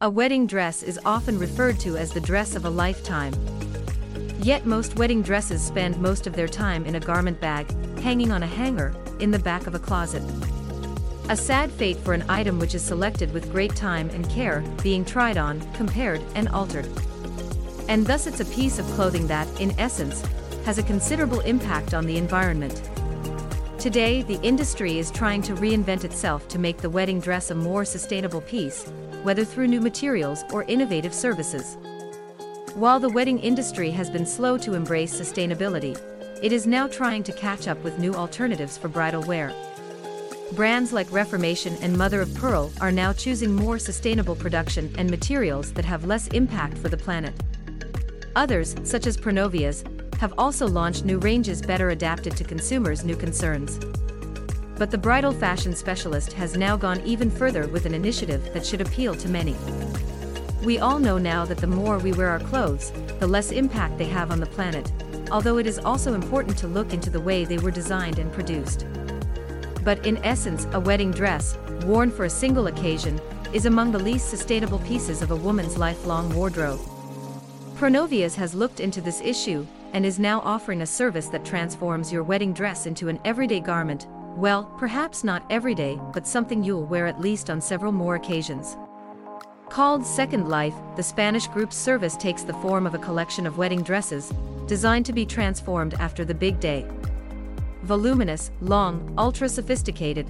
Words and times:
A 0.00 0.08
wedding 0.08 0.46
dress 0.46 0.84
is 0.84 1.00
often 1.04 1.40
referred 1.40 1.80
to 1.80 1.96
as 1.96 2.12
the 2.12 2.20
dress 2.20 2.54
of 2.54 2.64
a 2.64 2.70
lifetime. 2.70 3.34
Yet 4.40 4.64
most 4.64 4.96
wedding 4.96 5.22
dresses 5.22 5.60
spend 5.60 6.00
most 6.00 6.28
of 6.28 6.34
their 6.34 6.46
time 6.46 6.86
in 6.86 6.94
a 6.94 7.00
garment 7.00 7.40
bag, 7.40 7.68
hanging 7.98 8.30
on 8.30 8.44
a 8.44 8.46
hanger, 8.46 8.94
in 9.18 9.32
the 9.32 9.40
back 9.40 9.66
of 9.66 9.74
a 9.74 9.78
closet. 9.80 10.22
A 11.30 11.36
sad 11.36 11.72
fate 11.72 11.96
for 11.96 12.14
an 12.14 12.24
item 12.28 12.60
which 12.60 12.76
is 12.76 12.82
selected 12.84 13.32
with 13.32 13.50
great 13.50 13.74
time 13.74 14.08
and 14.10 14.30
care, 14.30 14.60
being 14.84 15.04
tried 15.04 15.36
on, 15.36 15.60
compared, 15.72 16.22
and 16.36 16.48
altered. 16.50 16.86
And 17.88 18.06
thus 18.06 18.28
it's 18.28 18.38
a 18.38 18.44
piece 18.44 18.78
of 18.78 18.86
clothing 18.92 19.26
that, 19.26 19.48
in 19.60 19.72
essence, 19.80 20.22
has 20.64 20.78
a 20.78 20.84
considerable 20.84 21.40
impact 21.40 21.92
on 21.92 22.06
the 22.06 22.18
environment. 22.18 22.88
Today, 23.78 24.22
the 24.22 24.40
industry 24.42 24.98
is 24.98 25.12
trying 25.12 25.40
to 25.42 25.54
reinvent 25.54 26.02
itself 26.02 26.48
to 26.48 26.58
make 26.58 26.78
the 26.78 26.90
wedding 26.90 27.20
dress 27.20 27.52
a 27.52 27.54
more 27.54 27.84
sustainable 27.84 28.40
piece, 28.40 28.88
whether 29.22 29.44
through 29.44 29.68
new 29.68 29.80
materials 29.80 30.42
or 30.52 30.64
innovative 30.64 31.14
services. 31.14 31.76
While 32.74 32.98
the 32.98 33.08
wedding 33.08 33.38
industry 33.38 33.92
has 33.92 34.10
been 34.10 34.26
slow 34.26 34.58
to 34.58 34.74
embrace 34.74 35.14
sustainability, 35.14 35.96
it 36.42 36.50
is 36.50 36.66
now 36.66 36.88
trying 36.88 37.22
to 37.22 37.32
catch 37.32 37.68
up 37.68 37.80
with 37.84 38.00
new 38.00 38.14
alternatives 38.14 38.76
for 38.76 38.88
bridal 38.88 39.22
wear. 39.22 39.54
Brands 40.54 40.92
like 40.92 41.12
Reformation 41.12 41.76
and 41.80 41.96
Mother 41.96 42.20
of 42.20 42.34
Pearl 42.34 42.72
are 42.80 42.90
now 42.90 43.12
choosing 43.12 43.54
more 43.54 43.78
sustainable 43.78 44.34
production 44.34 44.92
and 44.98 45.08
materials 45.08 45.72
that 45.74 45.84
have 45.84 46.04
less 46.04 46.26
impact 46.28 46.76
for 46.78 46.88
the 46.88 46.96
planet. 46.96 47.34
Others, 48.34 48.74
such 48.82 49.06
as 49.06 49.16
Pronovias, 49.16 49.84
have 50.18 50.34
also 50.36 50.66
launched 50.66 51.04
new 51.04 51.18
ranges 51.18 51.62
better 51.62 51.90
adapted 51.90 52.36
to 52.36 52.44
consumers' 52.44 53.04
new 53.04 53.16
concerns. 53.16 53.78
But 54.76 54.90
the 54.90 54.98
bridal 54.98 55.32
fashion 55.32 55.74
specialist 55.74 56.32
has 56.32 56.56
now 56.56 56.76
gone 56.76 57.00
even 57.04 57.30
further 57.30 57.68
with 57.68 57.86
an 57.86 57.94
initiative 57.94 58.52
that 58.52 58.66
should 58.66 58.80
appeal 58.80 59.14
to 59.14 59.28
many. 59.28 59.56
We 60.64 60.80
all 60.80 60.98
know 60.98 61.18
now 61.18 61.44
that 61.44 61.58
the 61.58 61.68
more 61.68 61.98
we 61.98 62.12
wear 62.12 62.28
our 62.28 62.40
clothes, 62.40 62.92
the 63.20 63.26
less 63.26 63.52
impact 63.52 63.96
they 63.96 64.06
have 64.06 64.32
on 64.32 64.40
the 64.40 64.46
planet, 64.46 64.90
although 65.30 65.58
it 65.58 65.66
is 65.66 65.78
also 65.78 66.14
important 66.14 66.58
to 66.58 66.66
look 66.66 66.92
into 66.92 67.10
the 67.10 67.20
way 67.20 67.44
they 67.44 67.58
were 67.58 67.70
designed 67.70 68.18
and 68.18 68.32
produced. 68.32 68.86
But 69.84 70.04
in 70.04 70.16
essence, 70.24 70.66
a 70.72 70.80
wedding 70.80 71.12
dress, 71.12 71.56
worn 71.84 72.10
for 72.10 72.24
a 72.24 72.30
single 72.30 72.66
occasion, 72.66 73.20
is 73.52 73.66
among 73.66 73.92
the 73.92 73.98
least 73.98 74.28
sustainable 74.30 74.80
pieces 74.80 75.22
of 75.22 75.30
a 75.30 75.36
woman's 75.36 75.78
lifelong 75.78 76.34
wardrobe. 76.34 76.80
Pronovias 77.76 78.34
has 78.34 78.54
looked 78.54 78.80
into 78.80 79.00
this 79.00 79.20
issue 79.20 79.64
and 79.92 80.04
is 80.04 80.18
now 80.18 80.40
offering 80.40 80.82
a 80.82 80.86
service 80.86 81.28
that 81.28 81.44
transforms 81.44 82.12
your 82.12 82.22
wedding 82.22 82.52
dress 82.52 82.86
into 82.86 83.08
an 83.08 83.18
everyday 83.24 83.60
garment, 83.60 84.06
well, 84.36 84.64
perhaps 84.78 85.24
not 85.24 85.44
everyday, 85.50 85.98
but 86.12 86.26
something 86.26 86.62
you'll 86.62 86.86
wear 86.86 87.06
at 87.06 87.20
least 87.20 87.50
on 87.50 87.60
several 87.60 87.92
more 87.92 88.14
occasions. 88.14 88.76
Called 89.68 90.06
Second 90.06 90.48
Life, 90.48 90.74
the 90.96 91.02
Spanish 91.02 91.46
group's 91.46 91.76
service 91.76 92.16
takes 92.16 92.42
the 92.42 92.54
form 92.54 92.86
of 92.86 92.94
a 92.94 92.98
collection 92.98 93.46
of 93.46 93.58
wedding 93.58 93.82
dresses, 93.82 94.32
designed 94.66 95.06
to 95.06 95.12
be 95.12 95.26
transformed 95.26 95.94
after 95.94 96.24
the 96.24 96.34
big 96.34 96.60
day. 96.60 96.86
Voluminous, 97.82 98.50
long, 98.60 99.14
ultra-sophisticated. 99.18 100.26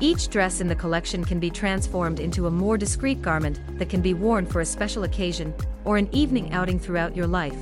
Each 0.00 0.28
dress 0.28 0.60
in 0.60 0.66
the 0.66 0.74
collection 0.74 1.24
can 1.24 1.38
be 1.38 1.50
transformed 1.50 2.18
into 2.18 2.46
a 2.46 2.50
more 2.50 2.76
discreet 2.76 3.22
garment 3.22 3.60
that 3.78 3.88
can 3.88 4.00
be 4.00 4.14
worn 4.14 4.46
for 4.46 4.60
a 4.60 4.66
special 4.66 5.04
occasion 5.04 5.54
or 5.84 5.96
an 5.96 6.08
evening 6.12 6.52
outing 6.52 6.80
throughout 6.80 7.14
your 7.14 7.26
life. 7.26 7.56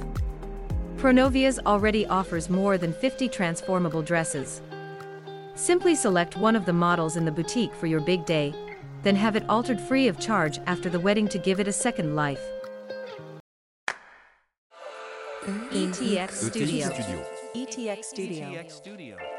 Pronovias 1.01 1.59
already 1.65 2.07
offers 2.09 2.51
more 2.51 2.77
than 2.77 2.93
50 2.93 3.27
transformable 3.31 4.03
dresses. 4.03 4.61
Simply 5.55 5.95
select 5.95 6.37
one 6.37 6.55
of 6.55 6.67
the 6.67 6.75
models 6.75 7.17
in 7.17 7.25
the 7.25 7.33
boutique 7.33 7.75
for 7.75 7.87
your 7.87 8.01
big 8.01 8.27
day, 8.27 8.55
then 9.03 9.17
have 9.17 9.35
it 9.35 9.49
altered 9.49 9.81
free 9.81 10.09
of 10.09 10.21
charge 10.21 10.59
after 10.67 10.91
the 10.91 11.01
wedding 11.01 11.27
to 11.29 11.39
give 11.39 11.59
it 11.59 11.67
a 11.67 11.73
second 11.73 12.17
life. 12.17 12.43
ETX 15.73 16.33
Studio. 16.33 16.89
ETX 17.57 18.05
Studio. 18.05 19.30